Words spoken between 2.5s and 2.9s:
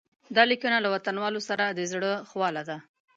ده.